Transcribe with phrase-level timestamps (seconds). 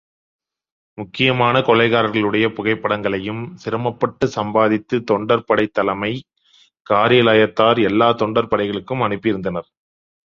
[0.93, 6.25] முக்கியமான கொலைகாரர்களுடைய புகைப்படங்களையும் சிரமப்பட்டுக் சம்பாதித்துத் தொண்டர் படைத் தலைமைக்
[6.89, 9.69] காரியாலயத்தார் எல்லாத் தொண்டர் படைகளுக்கும் அனுப்பியிருந்தனர்.